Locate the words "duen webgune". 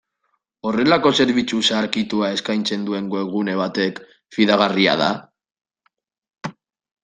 2.89-3.57